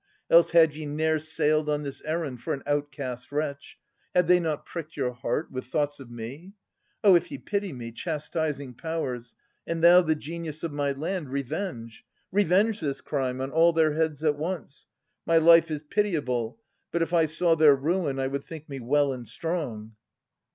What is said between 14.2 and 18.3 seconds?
at once! My life is pitiable; but if I saw Their ruin, I